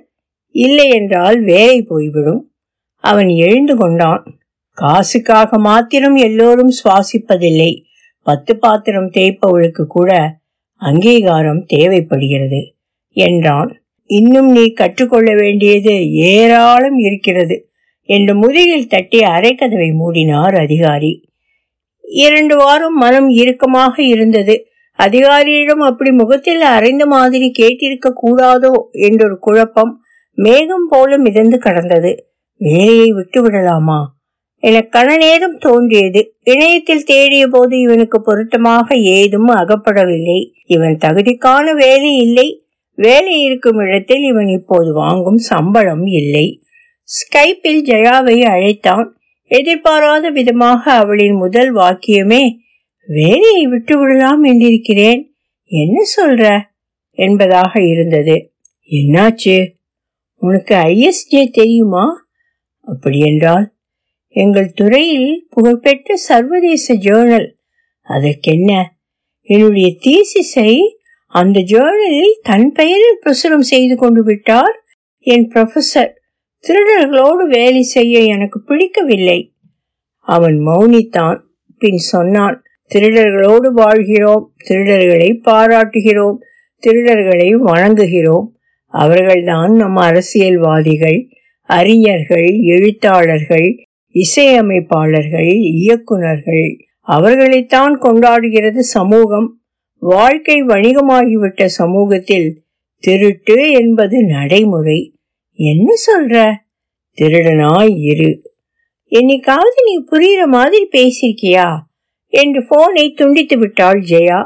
இல்லை 0.50 0.88
என்றால் 0.88 1.40
வேலை 1.40 1.83
போய்விடும். 1.83 2.52
அவன் 2.97 3.28
எழுந்து 3.28 3.76
கொண்டான். 3.76 4.40
காசுக்காக 4.71 5.59
மாத்திரம் 5.59 6.16
எல்லோரும் 6.16 6.73
சுவாசிப்பதில்லை. 6.85 7.83
பத்து 8.23 8.59
பாத்திரம் 8.59 9.11
தேய்ப்பவளுக்கு 9.11 9.83
கூட 9.83 10.38
அங்கீகாரம் 10.76 11.64
தேவைப்படுகிறது 11.64 12.75
என்றான். 13.09 13.83
இன்னும் 14.07 14.50
நீ 14.50 14.73
கற்றுக்கொள்ள 14.73 15.35
வேண்டியது 15.35 16.11
ஏராளம் 16.11 16.99
இருக்கிறது 16.99 17.71
என்று 18.02 18.35
முதுகில் 18.35 18.87
தட்டி 18.87 19.19
அரைக்கதவை 19.19 19.90
மூடினார் 19.92 20.59
அதிகாரி. 20.61 21.31
இரண்டு 22.00 22.57
வாரம் 22.57 22.97
மனம் 22.97 23.28
இறுக்கமாக 23.28 24.02
இருந்தது. 24.02 24.66
அதிகாரியிடம் 25.02 25.82
அப்படி 25.82 26.11
முகத்தில் 26.11 26.62
அரைந்த 26.62 27.04
மாதிரி 27.06 27.47
கேட்டிருக்க 27.59 28.12
கூடாதோ 28.23 28.73
என்றொரு 28.90 29.37
குழப்பம் 29.38 29.92
மேகம் 30.38 30.87
போல 30.88 31.18
மிதந்து 31.18 31.59
கடந்தது. 31.59 32.12
வேலையை 32.61 33.09
விட்டு 33.12 33.42
விடலாமா? 33.42 34.00
என 34.62 34.80
கணநேரம் 34.92 35.59
தோன்றியது. 35.59 36.21
இணையத்தில் 36.44 37.04
தேடிய 37.04 37.44
போது 37.47 37.75
இவனுக்கு 37.78 38.18
பொருத்தமாக 38.23 38.94
ஏதும் 38.94 39.49
அகப்படவில்லை. 39.49 40.40
இவன் 40.66 40.99
தகுதிக்கான 41.04 41.75
வேலை 41.75 42.16
இல்லை. 42.16 42.49
வேலை 42.99 43.35
இருக்கும் 43.42 43.78
இடத்தில் 43.78 44.23
இவன் 44.23 44.49
இப்போது 44.49 44.92
வாங்கும் 44.92 45.40
சம்பளம் 45.50 46.06
இல்லை. 46.06 46.47
ஸ்கைப்பில் 47.02 47.80
ஜெயாவை 47.82 48.37
அழைத்தான். 48.44 49.06
எதிர்பாராத 49.50 50.30
விதமாக 50.30 50.92
அவளின் 50.92 51.35
முதல் 51.35 51.75
வாக்கியமே 51.75 52.42
வேலையை 53.12 53.66
விட்டு 53.66 53.99
விடலாம் 53.99 54.45
என்றிருக்கிறேன். 54.45 55.23
என்ன 55.64 56.02
சொல்ற? 56.16 56.61
என்பதாக 57.11 57.83
இருந்தது. 57.83 58.52
என்னாச்சு? 58.90 59.73
உனக்கு 60.35 60.75
ஐஎஸ்ஜே 60.75 61.50
தெரியுமா? 61.52 62.26
அப்படியென்றால் 62.81 63.73
எங்கள் 64.28 64.73
துறையில் 64.73 65.47
புகழ்பெற்ற 65.50 66.16
சர்வதேச 66.16 66.95
ஜேர்னல் 66.95 67.52
அதற்கென்ன? 68.00 68.97
என்னுடைய 69.40 69.88
தீசிஸை 69.88 70.78
அந்த 71.26 71.61
ஜேர்னலில் 71.61 72.38
தன் 72.42 72.73
பெயரில் 72.73 73.21
பிரசுரம் 73.26 73.59
செய்து 73.59 73.97
கொண்டு 73.97 74.23
விட்டார் 74.23 74.83
என் 75.19 75.50
ப்ரொஃபசர் 75.54 76.11
திருடர்களோடு 76.64 77.47
வேலை 77.49 77.83
செய்ய 77.83 78.21
எனக்கு 78.21 78.62
பிடிக்கவில்லை. 78.62 79.52
அவன் 80.19 80.66
மௌனித்தான். 80.66 81.40
பின் 81.78 81.97
சொன்னான் 81.97 82.62
திருடர்களோடு 82.91 83.69
வாழ்கிறோம் 83.73 84.53
திருடர்களை 84.69 85.41
பாராட்டுகிறோம் 85.45 86.37
திருடர்களை 86.87 87.55
வணங்குகிறோம். 87.55 88.47
அவர்கள்தான் 88.87 89.73
நம் 89.73 89.97
அரசியல்வாதிகள் 89.97 91.29
அறிஞர்கள் 91.61 92.59
எழுத்தாளர்கள் 92.62 93.85
இசையமைப்பாளர்கள் 94.15 95.53
இயக்குனர்கள் 95.85 96.79
அவர்களைத்தான் 97.01 98.01
கொண்டாடுகிறது 98.01 98.79
சமூகம். 98.79 99.61
வாழ்க்கை 99.99 100.62
வணிகமாகிவிட்ட 100.62 101.65
சமூகத்தில் 101.65 102.62
திருட்டு 102.99 103.71
என்பது 103.71 104.25
நடைமுறை. 104.25 105.17
என்ன 105.53 105.93
சொல்ற? 106.07 106.53
திருடனாய் 107.19 107.95
இரு. 107.99 108.43
என்னைக்காவது 109.11 109.79
நீ 109.85 110.05
புரியுற 110.12 110.45
மாதிரி 110.47 110.89
பேசியிருக்கியா? 110.93 111.67
என்று 112.35 112.61
போனை 112.69 113.05
துண்டித்து 113.21 113.57
விட்டாள் 113.59 114.01
ஜெயா. 114.11 114.41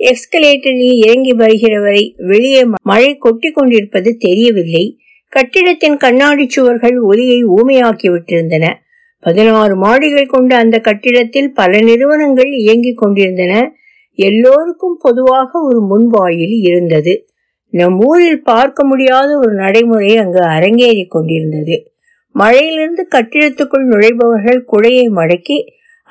எக்ஸ்கலேட்டரில் 0.00 0.94
இறங்கி 1.04 1.32
வருகிறவரை 1.32 2.02
வெளியே 2.16 2.62
மழை 2.82 3.16
கொட்டி 3.16 3.50
கொண்டிருப்பது 3.50 4.16
தெரியவில்லை. 4.16 4.84
கட்டிடத்தின் 5.28 5.96
கண்ணாடி 5.96 6.44
சுவர்கள் 6.48 6.96
ஒலியை 7.00 7.44
ஊமையாக்கி 7.44 8.08
விட்டிருந்தன. 8.08 8.66
பதினாறு 9.20 9.74
மாடிகள் 9.82 10.26
கொண்ட 10.26 10.56
அந்த 10.56 10.78
கட்டிடத்தில் 10.78 11.52
பல 11.52 11.80
நிறுவனங்கள் 11.80 12.50
இயங்கிக் 12.52 12.98
கொண்டிருந்தன. 12.98 13.72
எல்லோருக்கும் 14.18 14.96
பொதுவாக 15.00 15.50
ஒரு 15.60 15.80
முன்வாயில் 15.90 16.56
இருந்தது. 16.62 17.14
நம் 17.72 17.98
ஊரில் 18.00 18.42
பார்க்க 18.42 18.84
முடியாத 18.84 19.36
ஒரு 19.36 19.54
நடைமுறை 19.54 20.16
அங்கு 20.16 20.40
அரங்கேறி 20.56 21.04
கொண்டிருந்தது. 21.08 21.76
மழையிலிருந்து 22.34 23.04
கட்டிடத்துக்குள் 23.10 23.86
நுழைபவர்கள் 23.86 24.60
குடையை 24.72 25.06
மடக்கி 25.10 25.58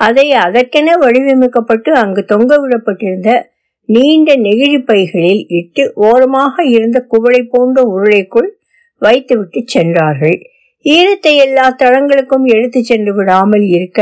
அதை 0.02 0.32
அதற்கென 0.44 0.94
வடிவமைக்கப்பட்டு 0.98 1.90
அங்கு 1.92 2.24
தொங்க 2.24 2.52
விடப்பட்டிருந்த 2.58 3.30
நீண்ட 3.88 4.36
நெகிழி 4.36 4.78
பைகளில் 4.84 5.44
இட்டு 5.48 5.92
ஓரமாக 5.94 6.64
இருந்த 6.64 6.98
குவளை 7.08 7.42
போன்ற 7.44 7.82
உருளைக்குள் 7.94 8.50
வைத்துவிட்டு 9.02 9.60
சென்றார்கள். 9.64 10.36
ஈரத்தை 10.84 11.32
எல்லா 11.36 11.76
தளங்களுக்கும் 11.82 12.44
எடுத்து 12.44 12.80
சென்று 12.82 13.12
விடாமல் 13.14 13.66
இருக்க 13.68 14.00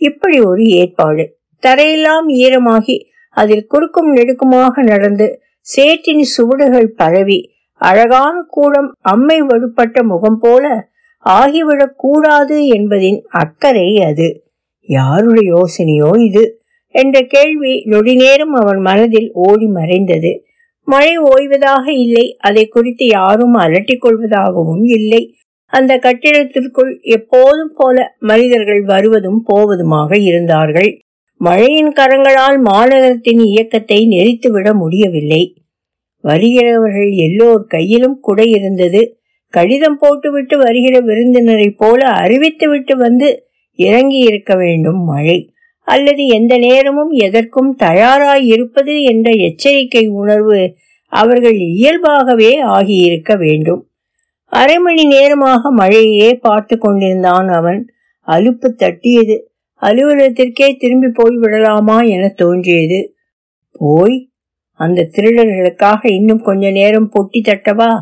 இப்படி 0.00 0.40
ஒரு 0.40 0.62
ஏற்பாடு. 0.62 1.24
தரையெல்லாம் 1.62 2.28
ஈரமாகி 2.42 2.96
அதில் 3.36 3.66
குறுக்கும் 3.66 4.10
நெடுக்குமாக 4.16 4.82
நடந்து 4.82 5.26
சேற்றின் 5.66 6.24
சுவடுகள் 6.34 6.90
பரவி 6.96 7.38
அழகான 7.80 8.34
கூடம் 8.48 8.90
அம்மை 9.02 9.38
வடுப்பட்ட 9.40 10.02
முகம் 10.02 10.38
போல 10.38 10.64
ஆகிவிடக் 11.24 11.98
கூடாது 11.98 12.56
என்பதின் 12.66 13.20
அக்கறை 13.40 13.88
அது. 14.02 14.28
யாருடைய 14.86 15.54
யோசனையோ 15.54 16.24
இது? 16.24 16.58
என்ற 16.90 17.20
கேள்வி 17.20 17.84
நொடிநேரம் 17.84 18.54
அவன் 18.54 18.78
மனதில் 18.78 19.30
ஓடி 19.32 19.66
மறைந்தது. 19.66 20.44
மழை 20.84 21.18
ஓய்வதாக 21.18 21.92
இல்லை. 21.92 22.36
அதை 22.38 22.66
குறித்து 22.66 23.06
யாரும் 23.06 23.54
அலட்டிக் 23.54 24.04
கொள்வதாகவும் 24.04 24.82
இல்லை. 24.82 25.36
அந்த 25.66 25.96
கட்டிடத்திற்குள் 25.96 27.00
எப்போதும் 27.00 27.72
போல 27.76 28.16
மனிதர்கள் 28.18 28.82
வருவதும் 28.82 29.44
போவதுமாக 29.52 30.18
இருந்தார்கள். 30.20 31.02
மழையின் 31.36 31.92
கரங்களால் 31.92 32.58
மாநகரத்தின் 32.60 33.42
இயக்கத்தை 33.44 34.08
நெறித்துவிட 34.08 34.74
முடியவில்லை. 34.74 35.54
வருகிறவர்கள் 36.20 37.10
எல்லோர் 37.10 37.64
கையிலும் 37.64 38.20
குடை 38.20 38.50
இருந்தது. 38.50 39.18
கடிதம் 39.48 39.98
போட்டுவிட்டு 39.98 40.58
வருகிற 40.58 41.00
விருந்தினரை 41.00 41.70
போல 41.70 42.10
அறிவித்துவிட்டு 42.10 42.96
வந்து 42.96 43.48
இறங்கி 43.74 44.16
இருக்க 44.16 44.54
வேண்டும் 44.54 45.04
மழை. 45.04 45.52
அல்லது 45.78 46.26
எந்த 46.26 46.58
நேரமும் 46.58 47.10
எதற்கும் 47.10 47.76
தயாராய் 47.76 48.46
இருப்பது 48.46 49.02
என்ற 49.02 49.30
எச்சரிக்கை 49.30 50.06
உணர்வு 50.06 50.76
அவர்கள் 51.06 51.58
இயல்பாகவே 51.58 52.62
ஆகியிருக்க 52.62 53.38
வேண்டும். 53.38 53.88
அரை 54.44 54.78
மணி 54.78 55.04
நேரமாக 55.04 55.70
மழையே 55.70 56.34
பார்த்து 56.34 56.78
கொண்டிருந்தான் 56.78 57.48
அவன். 57.48 57.88
அலுப்பு 58.20 58.74
தட்டியது. 58.78 59.40
அலுவலகத்திற்கே 59.80 60.76
திரும்பி 60.76 61.08
போய் 61.14 61.36
விடலாமா 61.36 62.00
என 62.00 62.28
தோன்றியது. 62.28 63.14
போய்? 63.72 64.30
அந்த 64.72 65.08
திருடர்களுக்காக 65.12 66.12
இன்னும் 66.12 66.42
கொஞ்ச 66.42 66.70
நேரம் 66.70 67.10
பொட்டி 67.10 67.40
தட்டவா? 67.40 68.00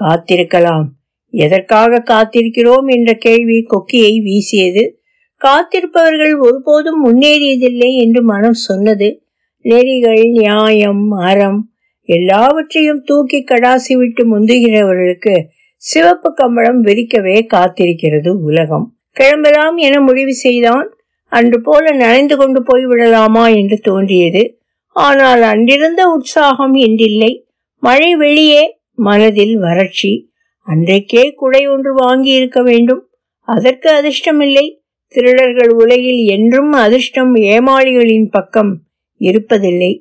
காத்திருக்கலாம். 0.00 0.97
எதற்காக 1.30 2.02
காத்திருக்கிறோம் 2.04 2.86
என்ற 2.86 3.14
கேள்வி 3.14 3.66
கொக்கியை 3.68 4.22
வீசியது. 4.22 5.00
காத்திருப்பவர்கள் 5.36 6.38
ஒருபோதும் 6.38 7.00
முன்னேறியதில்லை 7.06 7.96
என்று 7.96 8.22
மனம் 8.22 8.52
சொன்னது. 8.52 9.22
நெறிகள் 9.60 10.22
நியாயம் 10.22 11.12
அறம் 11.12 11.70
எல்லாவற்றையும் 12.02 13.02
தூக்கி 13.04 13.44
கடாசி 13.44 13.96
விட்டு 13.96 14.38
முந்துகிறவர்களுக்கு 14.38 15.40
சிவப்பு 15.76 16.34
கம்பளம் 16.34 16.84
விரிக்கவே 16.84 17.46
காத்திருக்கிறது 17.54 18.28
உலகம். 18.28 18.94
கிளம்பலாம் 19.12 19.76
என 19.76 20.00
முடிவு 20.00 20.34
செய்தான். 20.34 20.92
அன்று 21.24 21.60
போல 21.60 21.92
நனைந்து 21.94 22.36
கொண்டு 22.36 22.62
போய் 22.62 22.86
விடலாமா 22.86 23.48
என்று 23.48 23.78
தோன்றியது. 23.78 24.58
ஆனால் 24.90 25.42
அன்றிருந்த 25.42 26.08
உற்சாகம் 26.08 26.74
என்றில்லை 26.74 27.44
மழை 27.78 28.16
வெளியே 28.16 28.78
மனதில் 28.94 29.58
வறட்சி. 29.58 30.27
அன்றைக்கே 30.68 31.32
குடை 31.34 31.66
ஒன்று 31.66 31.94
வாங்கி 31.94 32.30
இருக்க 32.30 32.62
வேண்டும். 32.62 33.02
அதற்கு 33.42 33.88
அதிர்ஷ்டமில்லை. 33.90 34.66
திருடர்கள் 35.06 35.72
உலகில் 35.72 36.22
என்றும் 36.26 36.72
அதிர்ஷ்டம் 36.72 37.34
ஏமாளிகளின் 37.34 38.28
பக்கம் 38.30 38.72
இருப்பதில்லை. 39.20 39.92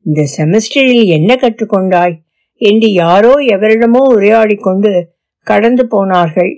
இந்த 0.00 0.22
செமஸ்டரில் 0.36 1.04
என்ன 1.04 1.34
கற்றுக்கொண்டாய்? 1.34 2.16
என்று 2.54 2.92
யாரோ 2.92 3.32
எவரிடமோ 3.32 4.00
உரையாடி 4.06 4.54
கொண்டு 4.54 4.92
கடந்து 5.40 5.86
போனார்கள். 5.86 6.52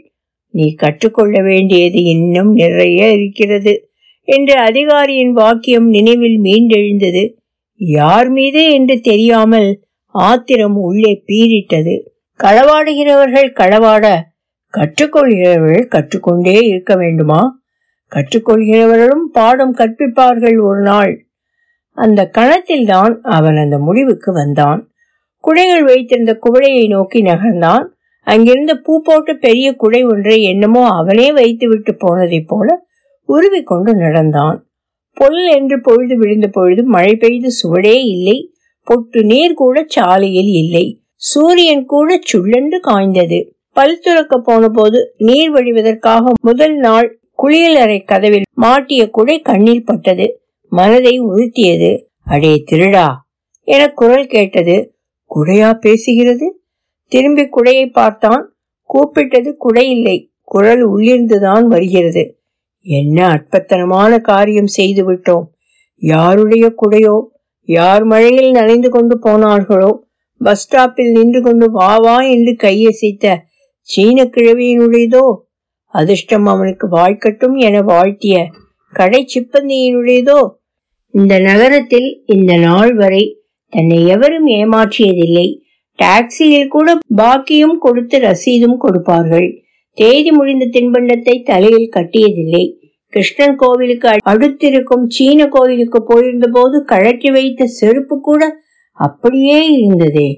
நீ 0.51 0.75
கற்றுக்கொள்ள 0.75 1.43
வேண்டியது 1.43 2.03
இன்னும் 2.05 2.53
நிறைய 2.53 3.13
இருக்கிறது 3.13 3.91
என்று 4.25 4.55
அதிகாரியின் 4.59 5.33
வாக்கியம் 5.33 5.89
நினைவில் 5.89 6.39
மீண்டெழுந்தது. 6.41 7.25
யார் 7.77 8.31
மீது 8.31 8.71
என்று 8.71 9.01
தெரியாமல் 9.01 9.69
ஆத்திரம் 10.15 10.77
உள்ளே 10.77 11.23
பீரிட்டது 11.27 11.97
களவாடுகிறவர்கள் 12.45 13.53
களவாட 13.53 14.07
கற்றுக்கொள்கிறவர்கள் 14.75 15.87
கற்றுக்கொண்டே 15.87 16.63
இருக்க 16.63 16.95
வேண்டுமா? 16.95 17.61
கற்றுக்கொள்கிறவர்களும் 18.13 19.25
பாடம் 19.33 19.75
கற்பிப்பார்கள் 19.75 20.63
ஒரு 20.63 20.81
நாள். 20.81 21.27
அந்த 21.93 22.31
கணத்தில்தான் 22.39 23.19
அவன் 23.23 23.57
அந்த 23.57 23.79
முடிவுக்கு 23.79 24.33
வந்தான். 24.33 24.91
குடைகள் 25.39 25.85
வைத்திருந்த 25.85 26.39
குவளையை 26.43 26.89
நோக்கி 26.89 27.23
நகர்ந்தான். 27.23 27.87
அங்கிருந்த 28.23 28.75
பூ 28.75 29.03
போட்ட 29.03 29.35
பெரிய 29.35 29.75
குடை 29.75 30.05
ஒன்றை 30.05 30.43
என்னமோ 30.43 30.89
அவனே 30.89 31.33
வைத்து 31.33 31.69
விட்டு 31.69 31.95
போனதைப் 31.95 32.47
போல 32.47 32.87
உருவி 33.25 33.63
கொண்டு 33.63 33.95
நடந்தான். 33.95 34.69
பொல் 35.13 35.47
என்று 35.47 35.81
பொழுது 35.81 36.17
விழுந்த 36.17 36.49
பொழுது 36.49 36.85
மழை 36.85 37.17
பெய்து 37.17 37.49
சுவடே 37.51 37.95
இல்லை. 38.05 38.55
பொட்டு 38.83 39.25
நீர் 39.25 39.55
கூட 39.55 39.85
சாலையில் 39.87 40.65
இல்லை. 40.65 41.01
சூரியன் 41.21 41.85
கூட 41.85 42.19
சுள்ளென்று 42.33 42.79
காய்ந்தது. 42.81 43.39
பல் 43.73 43.99
துறக்க 43.99 44.39
போன 44.39 44.69
போது 44.69 45.15
நீர் 45.19 45.53
வழிவதற்காக 45.55 46.31
முதல் 46.41 46.77
நாள் 46.77 47.21
குளியலறை 47.43 48.05
கதவில் 48.05 48.47
மாட்டிய 48.55 49.11
குடை 49.11 49.41
கண்ணில் 49.41 49.85
பட்டது. 49.85 50.41
மனதை 50.73 51.21
உறுத்தியது. 51.21 51.91
அடே 52.25 52.65
திருடா 52.71 53.07
என 53.69 53.89
குரல் 53.89 54.27
கேட்டது. 54.27 54.95
குடையா 55.31 55.71
பேசுகிறது? 55.85 56.47
திரும்பி 57.13 57.43
குடையை 57.43 57.93
பார்த்தான். 57.93 58.55
கூப்பிட்டது 58.91 59.57
குடை 59.57 59.91
இல்லை. 59.91 60.33
குரல் 60.43 60.83
உள்ளிருந்துதான் 60.89 61.67
வருகிறது. 61.67 62.23
என்ன 62.81 63.29
அற்பத்தனமான 63.29 64.21
காரியம் 64.21 64.67
செய்து 64.67 65.13
விட்டோம் 65.13 65.47
யாருடைய 66.03 66.75
குடையோ 66.83 67.17
யார் 67.69 68.05
மழையில் 68.05 68.51
நனைந்து 68.51 68.89
கொண்டு 68.91 69.19
போனார்களோ 69.19 69.91
பஸ் 70.41 70.63
ஸ்டாப்பில் 70.63 71.13
நின்று 71.13 71.41
கொண்டு 71.43 71.67
வா 71.71 71.93
வா 71.97 72.17
என்று 72.35 72.53
கையசைத்த 72.57 73.35
சீன 73.89 74.25
கிழவியினுடையதோ 74.35 75.25
அதிர்ஷ்டம் 75.95 76.47
அவனுக்கு 76.47 76.87
வாழ்க்கட்டும் 76.89 77.57
என 77.59 77.77
வாழ்த்திய 77.83 78.37
கடை 78.93 79.21
சிப்பந்தியினுடையதோ 79.35 80.41
இந்த 81.15 81.35
நகரத்தில் 81.41 82.09
இந்த 82.27 82.53
நாள் 82.59 82.93
வரை 82.95 83.25
தன்னை 83.73 83.99
எவரும் 84.07 84.49
ஏமாற்றியதில்லை. 84.59 85.47
டாக்ஸியில் 85.99 86.69
கூட 86.69 86.89
பாக்கியும் 87.17 87.79
கொடுத்து 87.79 88.17
ரசீதும் 88.19 88.77
கொடுப்பார்கள். 88.77 89.49
தேதி 89.99 90.31
முடிந்த 90.31 90.65
தின்பண்டத்தை 90.75 91.35
தலையில் 91.43 91.93
கட்டியதில்லை. 91.97 92.65
கிருஷ்ணன் 93.13 93.57
கோவிலுக்கு 93.57 94.09
அடுத்திருக்கும் 94.33 95.05
சீன 95.07 95.47
கோவிலுக்கு 95.47 96.01
போயிருந்த 96.03 96.47
போது 96.49 96.77
கழற்றி 96.85 97.31
வைத்த 97.31 97.67
செருப்பு 97.79 98.17
கூட 98.21 98.43
அப்படியே 98.99 99.59
இருந்ததே. 99.73 100.29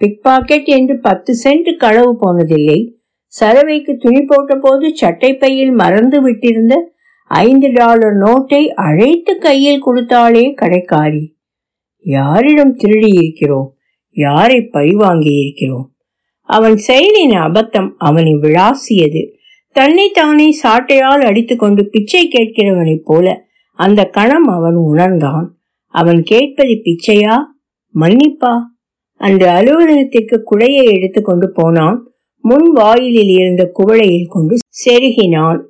பிக் 0.00 0.22
பாக்கெட் 0.22 0.64
என்று 0.64 0.98
பத்து 0.98 1.32
சென்ட் 1.44 1.76
களவு 1.76 2.12
போனதில்லை. 2.20 2.80
சலவைக்கு 3.40 3.96
துணி 3.96 4.20
போட்ட 4.20 4.58
போது 4.60 4.96
சட்டை 4.96 5.36
பையில் 5.36 5.70
மறந்து 5.70 6.18
விட்டிருந்த 6.28 6.74
ஐந்து 7.28 7.68
டாலர் 7.72 8.16
நோட்டை 8.16 8.62
அழைத்து 8.68 9.38
கையில் 9.38 9.84
கொடுத்தாளே 9.86 10.54
கடைக்காரி. 10.54 11.24
யாரிடம் 12.00 12.74
திருடி 12.74 13.10
இருக்கிறோம்? 13.12 13.68
யாரை 14.10 14.60
பழிவாங்கி 14.60 15.34
இருக்கிறோம்? 15.34 15.86
அவன் 16.48 16.76
செயலின் 16.88 17.34
அபத்தம் 17.46 17.90
அவனை 17.98 18.32
விளாசியது 18.32 19.22
தன்னை 19.72 20.10
தானே 20.10 20.48
சாட்டையால் 20.62 21.24
அடித்துக்கொண்டு 21.24 21.88
பிச்சை 21.88 22.28
கேட்கிறவனைப் 22.28 23.04
போல 23.04 23.44
அந்த 23.78 24.04
கணம் 24.04 24.46
அவன் 24.46 24.74
உணர்ந்தான். 24.74 25.46
அவன் 25.94 26.22
கேட்பது 26.22 26.74
பிச்சையா? 26.84 27.36
மன்னிப்பா. 28.00 28.60
அந்த 29.16 29.52
அலுவலகத்திற்கு 29.52 30.42
குடையை 30.50 30.92
எடுத்துக்கொண்டு 30.92 31.50
போனான். 31.50 32.10
முன் 32.40 32.72
வாயிலில் 32.72 33.28
இருந்த 33.28 33.72
குவளையில் 33.78 34.28
கொண்டு 34.28 34.56
செருகினான். 34.86 35.60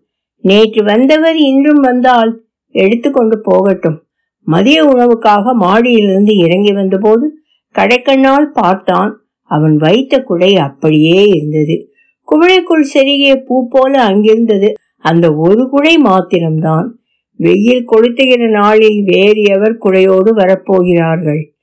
நேற்று 0.41 0.85
வந்தவர் 0.85 1.37
இன்றும் 1.37 1.81
வந்தால் 1.81 2.45
எடுத்துக்கொண்டு 2.71 3.41
போகட்டும். 3.41 4.03
மதிய 4.41 4.85
உணவுக்காக 4.85 5.55
மாடியிலிருந்து 5.55 6.37
இறங்கி 6.39 6.73
வந்தபோது 6.73 7.39
கடைக்கண்ணால் 7.79 8.45
பார்த்தான். 8.45 9.21
அவன் 9.43 9.77
வைத்த 9.77 10.23
குடை 10.23 10.57
அப்படியே 10.57 11.23
இருந்தது. 11.23 11.89
குவளைக்குள் 12.29 12.85
செருகிய 12.95 13.37
பூ 13.37 13.69
போல 13.69 14.03
அங்கிருந்தது. 14.03 14.73
அந்த 14.99 15.35
ஒரு 15.35 15.69
குடை 15.69 15.97
மாத்திரம்தான். 15.97 16.99
வெயில் 17.37 17.89
கொளுத்துகிற 17.89 18.51
நாளில் 18.51 19.03
வேறு 19.05 19.43
எவர் 19.43 19.79
குடையோடு 19.79 20.31
வரப்போகிறார்கள்? 20.37 21.54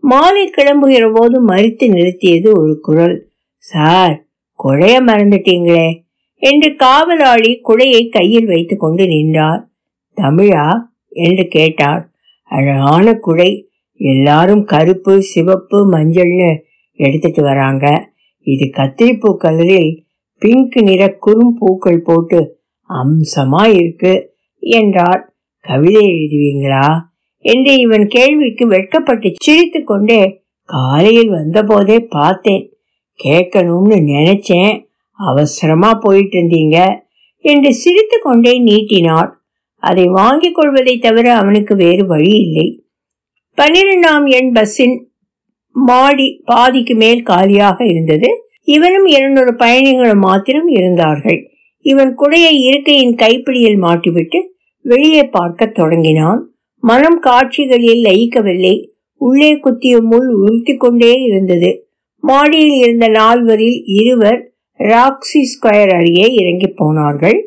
மாலை 0.00 0.50
கிளம்புகிற 0.50 1.10
போது 1.14 1.46
மறித்து 1.46 1.88
நிறுத்தியது 1.88 2.58
ஒரு 2.58 2.78
குரல். 2.82 3.28
சார் 3.56 4.26
குழைய 4.64 5.00
மறந்துட்டீங்களே? 5.06 6.04
என்று 6.34 6.76
காவலாளி 6.76 7.60
குடையை 7.68 8.08
கையில் 8.08 8.46
வைத்து 8.46 8.76
கொண்டு 8.76 9.06
நின்றார். 9.06 9.68
தமிழா? 10.20 10.78
என்று 11.08 11.46
கேட்டார். 11.46 12.10
அழகான 12.44 13.14
குடை 13.14 13.70
எல்லாரும் 13.96 14.64
கருப்பு 14.64 15.22
சிவப்பு 15.22 15.90
மஞ்சள்னு 15.90 16.62
எடுத்துட்டு 16.92 17.42
வராங்க. 17.42 18.10
இது 18.40 18.70
கத்திரிப்பூ 18.76 19.36
கலரில் 19.44 20.00
பிங்க் 20.38 20.82
நிற 20.82 21.08
குறும் 21.08 21.56
பூக்கள் 21.58 22.02
போட்டு 22.02 22.58
அம்சமா 22.88 23.74
இருக்கு 23.74 24.34
என்றார். 24.58 25.34
கவிதை 25.60 26.02
எழுதுவீங்களா? 26.02 27.00
என்று 27.52 27.72
இவன் 27.78 28.06
கேள்விக்கு 28.06 28.64
வெட்கப்பட்டு 28.66 29.28
சிரித்து 29.46 29.80
கொண்டே 29.84 30.20
காலையில் 30.68 31.30
வந்தபோதே 31.30 31.98
பார்த்தேன். 32.08 32.64
கேட்கணும்னு 33.20 33.98
நினைச்சேன். 34.12 34.74
அவசரமா 35.18 35.90
போயிட்டு 35.94 36.36
இருந்தீங்க 36.38 36.78
என்று 37.44 37.70
சிரித்து 37.74 38.18
கொண்டே 38.22 38.52
நீட்டினார் 38.58 39.30
அதை 39.82 40.04
வாங்கிக் 40.06 40.54
கொள்வதை 40.54 40.94
தவிர 40.98 41.26
அவனுக்கு 41.34 41.74
வேறு 41.76 42.06
வழி 42.06 42.32
இல்லை. 42.36 42.68
பன்னிரெண்டாம் 43.58 44.26
எண் 44.38 44.50
பஸ்ஸின் 44.52 44.96
மாடி 45.72 46.26
பாதிக்கு 46.44 46.94
மேல் 46.94 47.22
காலியாக 47.22 47.78
இருந்தது. 47.86 48.28
இவனும் 48.74 49.06
இருநூறு 49.06 49.52
பயணிகளும் 49.54 50.18
மாத்திரம் 50.18 50.68
இருந்தார்கள். 50.68 51.40
இவன் 51.84 52.12
குடையை 52.18 52.52
இருக்கையின் 52.68 53.14
கைப்பிடியில் 53.14 53.80
மாட்டிவிட்டு 53.82 54.38
வெளியே 54.84 55.24
பார்க்க 55.28 55.66
தொடங்கினான். 55.78 56.40
மனம் 56.82 57.18
காட்சிகளில் 57.18 58.02
லயிக்கவில்லை? 58.04 58.74
உள்ளே 59.20 59.58
குத்திய 59.58 60.00
முள் 60.00 60.28
உறுத்தி 60.28 60.76
கொண்டே 60.76 61.12
இருந்தது. 61.12 61.70
மாடியில் 62.18 62.76
இருந்த 62.78 63.06
நால்வரில் 63.08 63.78
இருவர் 63.84 64.40
ராக்ஸி 64.80 65.42
ஸ்கொயர் 65.52 65.92
அருகே 65.94 66.26
இறங்கி 66.34 66.66
போனார்கள். 66.66 67.38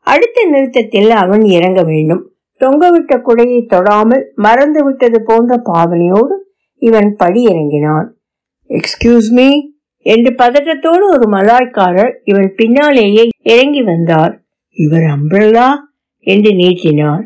அடுத்த 0.00 0.44
நிறுத்தத்தில் 0.44 1.10
அவன் 1.10 1.44
இறங்க 1.44 1.82
வேண்டும். 1.82 2.22
தொங்கவிட்ட 2.60 3.14
குடையை 3.18 3.60
தொடாமல் 3.66 4.24
மறந்து 4.34 4.84
விட்டது 4.84 5.22
போன்ற 5.22 5.62
பாவனையோடு 5.64 6.36
இவன் 6.78 7.16
படி 7.16 7.42
இறங்கினான் 7.42 8.08
எக்ஸ்கியூஸ் 8.70 9.30
மீ 9.30 9.48
என்று 10.02 10.34
பதட்டத்தோடு 10.38 11.04
ஒரு 11.08 11.26
மலாய்க்காரர் 11.32 12.12
இவன் 12.24 12.52
பின்னாலேயே 12.56 13.28
இறங்கி 13.42 13.82
வந்தார். 13.82 14.34
இவர் 14.70 15.06
அம்பிரல்லா 15.14 15.68
என்று 16.26 16.54
நீட்டினார் 16.54 17.24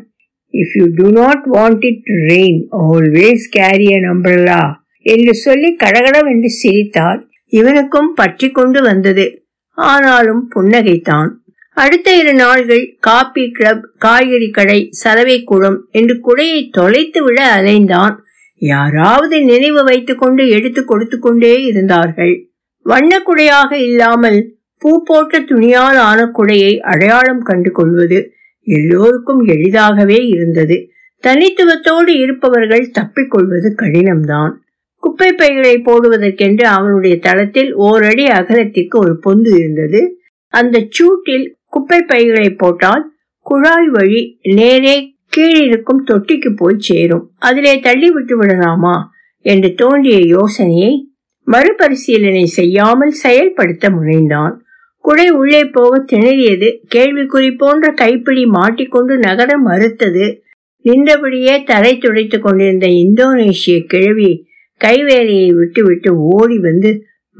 if 0.53 0.73
you 0.73 0.85
do 0.95 1.11
not 1.11 1.43
want 1.51 1.85
it 1.85 2.03
to 2.03 2.13
rain 2.13 2.61
always 2.89 3.45
carry 3.49 3.93
an 3.93 4.07
umbrella 4.11 4.61
என்று 5.05 5.33
சொல்லி 5.33 5.75
கடகடவென்று 5.75 6.45
சிரித்தார் 6.45 7.29
இவனுக்கும் 7.49 8.13
பற்றி 8.13 8.49
கொண்டு 8.49 8.81
வந்தது. 8.81 9.45
ஆனாலும் 9.77 10.49
புன்னகைத்தான். 10.55 11.29
அடுத்த 11.73 12.15
இரு 12.15 12.33
நாள்கள் 12.33 12.95
காபி 12.99 13.51
கிளப் 13.51 13.91
காய்கறி 13.97 14.49
கடை 14.49 14.87
சலவை 14.91 15.43
குளம் 15.43 15.87
என்று 15.91 16.15
குடையை 16.27 16.69
தொலைத்து 16.71 17.23
விட 17.23 17.61
அலைந்தான். 17.61 18.15
யாராவது 18.61 19.43
நினைவு 19.43 19.83
வைத்துக் 19.83 20.19
கொண்டு 20.19 20.49
எடுத்து 20.49 20.85
கொடுத்து 20.85 21.19
கொண்டே 21.19 21.63
இருந்தார்கள். 21.63 22.33
வண்ணக்குடையாக 22.85 23.71
இல்லாமல் 23.71 24.39
பூ 24.77 25.03
போட்ட 25.03 25.39
துணியால் 25.39 25.97
ஆன 25.97 26.31
குடையை 26.37 26.79
அடையாளம் 26.79 27.41
கண்டு 27.41 27.71
கொள்வது 27.71 28.19
எல்லோருக்கும் 28.63 29.39
எளிதாகவே 29.39 30.15
இருந்தது. 30.15 30.89
தனித்துவத்தோடு 31.23 32.07
இருப்பவர்கள் 32.07 32.91
தப்பிக்கொள்வது 32.99 33.73
கடினம்தான். 33.75 34.51
குப்பை 34.95 35.33
பைகளை 35.33 35.77
போடுவதற்கென்று 35.77 36.61
அவனுடைய 36.61 37.19
தளத்தில் 37.19 37.73
ஓரடி 37.73 38.25
அகலத்திற்கு 38.25 38.99
ஒரு 38.99 39.19
பொந்து 39.25 39.55
இருந்தது. 39.57 40.19
அந்த 40.47 40.79
சூட்டில் 40.79 41.49
குப்பை 41.65 42.01
பைகளை 42.01 42.49
போட்டால் 42.49 43.11
குழாய் 43.39 43.87
வழி 43.87 44.39
நேரே 44.43 45.15
கீழிருக்கும் 45.37 46.05
தொட்டிக்கு 46.05 46.55
போய் 46.55 46.75
சேரும். 46.77 47.31
அதிலே 47.39 47.79
தள்ளி 47.79 48.09
விட்டு 48.09 48.37
விடலாமா? 48.37 49.09
என்று 49.39 49.73
தோன்றிய 49.73 50.17
யோசனையை 50.17 51.05
மறுபரிசீலனை 51.45 52.45
செய்யாமல் 52.45 53.11
செயல்படுத்த 53.11 53.89
முனைந்தான். 53.89 54.53
குடை 55.01 55.29
உள்ளே 55.29 55.65
போக 55.65 56.05
திணறியது. 56.11 56.67
கேள்விக்குறி 56.95 57.57
போன்ற 57.57 57.91
கைப்பிடி 57.91 58.45
மாட்டிக்கொண்டு 58.45 59.17
நகர 59.17 59.57
மறுத்தது. 59.57 60.25
நின்றபடியே 60.85 61.63
தரை 61.63 61.97
துடைத்துக் 61.97 62.43
கொண்டிருந்த 62.43 62.87
இந்தோனேஷிய 62.87 63.79
கிழவி 63.85 64.31
கைவேலையை 64.81 65.49
விட்டு 65.53 65.83
விட்டு 65.83 66.09
ஓடி 66.17 66.57
வந்து 66.59 66.91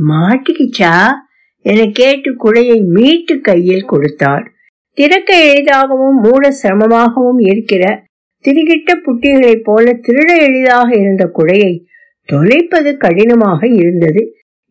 மாட்டிக்கிச்சா? 0.08 0.94
என 1.66 1.86
கேட்டு 1.94 2.30
குடையை 2.44 2.78
மீட்டு 2.86 3.42
கையில் 3.42 3.86
கொடுத்தார் 3.86 4.46
திறக்க 4.98 5.32
எளிதாகவும் 5.44 6.18
மூட 6.24 6.44
சிரமமாகவும் 6.64 7.40
இருக்கிற 7.40 7.84
திருகிட்ட 8.46 8.92
புட்டிகளைப் 9.06 9.64
போல 9.64 9.94
திருட 10.08 10.30
எளிதாக 10.40 10.90
இருந்த 10.96 11.32
குடையை 11.38 11.74
தொலைப்பது 12.30 12.98
கடினமாக 12.98 13.68
இருந்தது. 13.68 14.22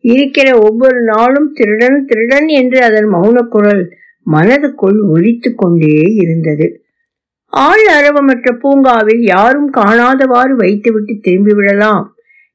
இருக்கிற 0.01 0.59
ஒவ்வொரு 0.59 1.01
நாளும் 1.03 1.53
திருடன் 1.53 2.05
திருடன் 2.05 2.47
என்று 2.47 2.83
அதன் 2.83 3.09
மௌன 3.13 3.47
குரல் 3.47 3.83
மனதுக்குள் 4.31 4.99
ஒழித்து 5.09 5.55
கொண்டே 5.55 5.95
இருந்தது. 6.15 6.83
ஆள் 7.45 7.85
அரவமற்ற 7.85 8.51
பூங்காவில் 8.59 9.21
யாரும் 9.21 9.73
காணாதவாறு 9.73 10.53
வைத்துவிட்டு 10.55 11.13
திரும்பிவிடலாம் 11.13 12.05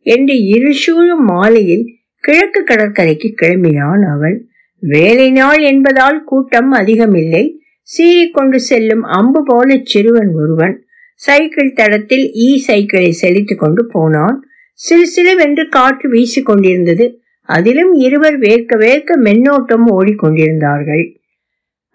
என்று 0.07 0.35
இருசூழும் 0.47 1.25
மாலையில் 1.25 1.85
கிழக்கு 2.21 2.65
கடற்கரைக்கு 2.65 3.35
கிளம்பினான் 3.43 4.05
அவன். 4.15 4.49
வேலை 4.79 5.31
நாள் 5.31 5.61
என்பதால் 5.63 6.25
கூட்டம் 6.25 6.71
அதிகமில்லை. 6.71 7.45
சீறிக்கொண்டு 7.89 8.55
செல்லும் 8.55 9.03
அம்பு 9.03 9.43
போல 9.43 9.81
சிறுவன் 9.85 10.31
ஒருவன் 10.35 10.75
சைக்கிள் 11.15 11.73
தடத்தில் 11.73 12.27
இ 12.47 12.57
சைக்கிளை 12.57 13.11
செலுத்திக் 13.13 13.59
கொண்டு 13.59 13.87
போனான். 13.87 14.37
சிறு 14.73 15.07
சிறுவென்று 15.07 15.69
காற்று 15.69 16.09
வீசிக் 16.09 16.47
கொண்டிருந்தது. 16.47 17.07
அதிலும் 17.47 17.93
இருவர் 17.93 18.39
வேர்க்க 18.39 18.79
வேர்க்க 18.79 19.21
மென்னோட்டம் 19.25 19.87
ஓடிக்கொண்டிருந்தார்கள். 19.91 21.05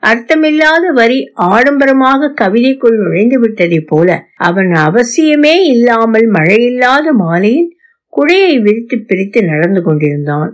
அர்த்தமில்லாத 0.03 0.85
வரி 0.93 1.31
ஆடம்பரமாக 1.33 2.29
கவிதைக்குள் 2.41 2.95
நுழைந்து 2.95 3.37
விட்டதைப் 3.41 3.87
போல 3.87 4.09
அவன் 4.35 4.71
அவசியமே 4.85 5.55
இல்லாமல் 5.73 6.27
மழையில்லாத 6.31 7.11
மாலையில் 7.13 7.69
குடையை 8.13 8.61
விரித்து 8.61 8.97
பிரித்து 8.99 9.43
நடந்து 9.43 9.81
கொண்டிருந்தான். 9.81 10.51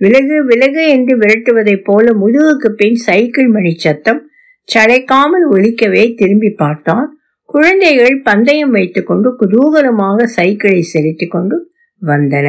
விலகு 0.00 0.44
விலகு 0.44 0.88
என்று 0.88 1.18
விரட்டுவதைப் 1.18 1.84
போல 1.84 2.10
முதுகுக்கு 2.12 2.68
பின் 2.76 2.94
சைக்கிள் 2.94 3.48
மணி 3.48 3.72
சத்தம் 3.76 4.20
சளைக்காமல் 4.68 5.46
ஒலிக்கவே 5.50 6.14
திரும்பி 6.14 6.50
பார்த்தான். 6.50 7.06
குழந்தைகள் 7.44 8.16
பந்தயம் 8.22 8.70
வைத்துக்கொண்டு 8.70 9.28
குதூகலமாக 9.40 10.24
சைக்கிளை 10.36 10.80
செலுத்திக் 10.80 11.30
கொண்டு 11.30 11.56
வந்தன. 12.02 12.48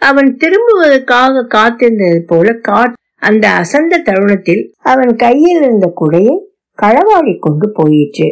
அவன் 0.00 0.36
திரும்புவதற்காக 0.36 1.44
காத்திருந்தது 1.54 2.20
போல 2.20 2.52
காட் 2.52 2.92
அந்த 3.16 3.48
அசந்த 3.48 3.98
தருணத்தில் 3.98 4.74
அவன் 4.82 5.16
கையில் 5.16 5.62
இருந்த 5.62 5.92
குடையை 6.00 6.36
களவாடி 6.78 7.38
கொண்டு 7.38 7.72
போயிற்று. 7.72 8.28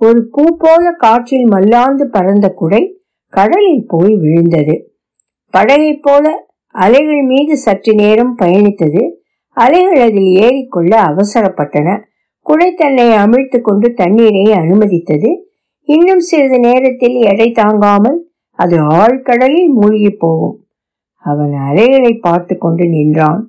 ஒரு 0.00 0.28
பூ 0.30 0.56
போல 0.58 0.90
காற்றில் 0.98 1.46
மல்லாந்து 1.46 2.04
பறந்த 2.08 2.48
குடை 2.48 2.82
கடலில் 3.32 3.84
போய் 3.86 4.14
விழுந்தது. 4.14 4.92
படகை 5.50 5.94
போல 5.94 6.46
அலைகள் 6.68 7.22
மீது 7.22 7.56
சற்று 7.56 7.94
நேரம் 7.94 8.36
பயணித்தது. 8.38 9.02
அலைகள் 9.56 10.00
அதில் 10.00 10.32
ஏறிக்கொள்ள 10.38 10.92
அவசரப்பட்டன. 11.10 12.02
குடை 12.40 12.74
தன்னை 12.74 13.08
அமிழ்த்து 13.08 13.60
கொண்டு 13.60 13.92
தண்ணீரை 13.92 14.44
அனுமதித்தது. 14.52 15.30
இன்னும் 15.88 16.20
சிறிது 16.20 16.58
நேரத்தில் 16.58 17.16
எடை 17.22 17.50
தாங்காமல் 17.50 18.30
அது 18.58 18.76
ஆழ்கடலில் 18.76 19.72
மூழ்கி 19.72 20.10
போகும். 20.10 20.56
அவன் 21.28 21.54
அலைகளை 21.68 22.12
பார்த்து 22.14 22.58
கொண்டு 22.58 22.84
நின்றான். 22.88 23.42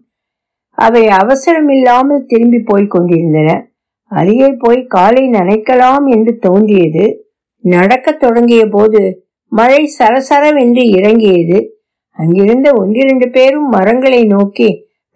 அவை 0.78 1.04
அவசரமில்லாமல் 1.08 2.26
திரும்பி 2.28 2.60
போய் 2.60 2.88
கொண்டிருந்தன. 2.88 3.50
அருகே 4.12 4.50
போய் 4.60 4.86
காலை 4.86 5.24
நனைக்கலாம் 5.30 6.06
என்று 6.10 6.38
தோன்றியது. 6.38 7.06
நடக்கத் 7.62 8.20
தொடங்கிய 8.20 8.64
போது 8.66 9.02
மழை 9.52 9.82
சரசரவென்று 10.00 10.84
இறங்கியது. 10.98 11.60
அங்கிருந்த 12.18 12.74
ஒன்றிரண்டு 12.76 13.30
பேரும் 13.30 13.70
மரங்களை 13.70 14.22
நோக்கி 14.26 14.70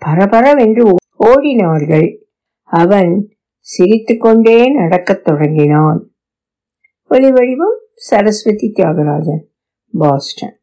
பரபரவென்று 0.06 0.84
ஓடினார்கள். 1.20 2.08
அவன் 2.72 3.12
சிரித்துக்கொண்டே 3.60 4.58
நடக்கத் 4.72 5.24
தொடங்கினான். 5.24 6.00
ஒலி 7.10 7.32
வடிவம் 7.32 7.78
சரஸ்வதி 7.96 8.68
தியாகராஜன் 8.76 9.44
பாஸ்டன். 9.92 10.58